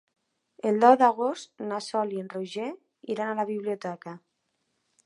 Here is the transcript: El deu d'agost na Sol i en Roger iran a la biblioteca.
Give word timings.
El 0.69 0.79
deu 0.83 0.95
d'agost 1.01 1.61
na 1.73 1.79
Sol 1.89 2.17
i 2.17 2.25
en 2.25 2.33
Roger 2.35 2.71
iran 3.17 3.31
a 3.35 3.39
la 3.43 3.47
biblioteca. 3.53 4.21